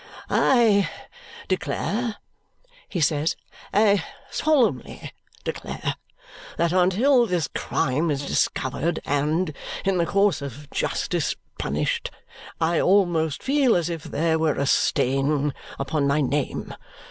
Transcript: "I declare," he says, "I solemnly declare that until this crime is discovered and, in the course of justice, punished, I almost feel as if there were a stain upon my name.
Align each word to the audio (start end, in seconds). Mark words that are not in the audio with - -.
"I 0.31 0.89
declare," 1.47 2.15
he 2.89 2.99
says, 2.99 3.35
"I 3.71 4.03
solemnly 4.31 5.11
declare 5.43 5.93
that 6.57 6.71
until 6.73 7.27
this 7.27 7.47
crime 7.53 8.09
is 8.09 8.25
discovered 8.25 8.99
and, 9.05 9.53
in 9.85 9.99
the 9.99 10.07
course 10.07 10.41
of 10.41 10.67
justice, 10.71 11.35
punished, 11.59 12.09
I 12.59 12.81
almost 12.81 13.43
feel 13.43 13.75
as 13.75 13.91
if 13.91 14.05
there 14.05 14.39
were 14.39 14.55
a 14.55 14.65
stain 14.65 15.53
upon 15.77 16.07
my 16.07 16.19
name. 16.19 16.73